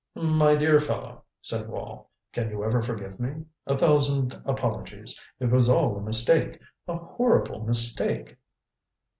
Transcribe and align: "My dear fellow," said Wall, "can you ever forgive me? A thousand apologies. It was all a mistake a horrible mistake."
"My 0.15 0.55
dear 0.55 0.79
fellow," 0.79 1.25
said 1.43 1.69
Wall, 1.69 2.09
"can 2.33 2.49
you 2.49 2.63
ever 2.63 2.81
forgive 2.81 3.19
me? 3.19 3.45
A 3.67 3.77
thousand 3.77 4.33
apologies. 4.45 5.23
It 5.39 5.51
was 5.51 5.69
all 5.69 5.95
a 5.95 6.01
mistake 6.01 6.59
a 6.87 6.97
horrible 6.97 7.63
mistake." 7.63 8.35